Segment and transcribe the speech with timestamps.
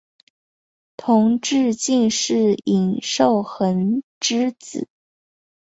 [0.97, 4.87] 同治进士尹寿衡之子。